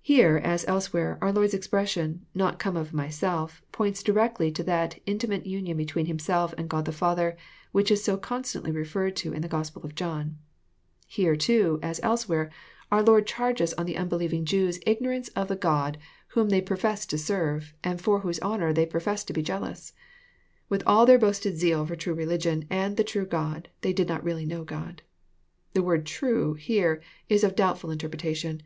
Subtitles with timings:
[0.00, 5.44] Here, as elsewhere, our Lord's expression, "not come of myself,'* points directly to that intimate
[5.44, 7.36] union between Himself and God the Father,
[7.70, 10.38] which is so constantly referred to in the Gospel of John.
[11.06, 12.50] Here too, as elsewhere,
[12.90, 14.76] our Lord charges on the unbelieving / 34 EXFOSITOBT THOUGHTS.
[14.78, 15.98] Jews ignorance of the God
[16.28, 19.92] whom they professed to serve, and for whose honour they professed to be jealous.
[20.70, 24.24] With all their boasted zeal for true religion and the true God, they did not
[24.24, 25.02] really know God.
[25.74, 28.62] The word "true, here, is of doubtftil interpretation.